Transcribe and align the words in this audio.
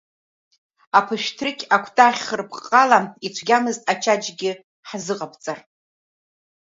Аԥышәҭрықь, 0.97 1.63
акәтаӷь 1.75 2.21
хырпҟала, 2.25 2.99
ицәгьамызт 3.25 3.81
ачаџьгьы 3.91 4.51
ҳзыҟабҵар. 4.89 5.59